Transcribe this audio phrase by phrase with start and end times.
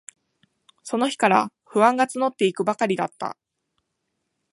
[0.81, 3.37] その日から、不安がつのっていくばかりだった。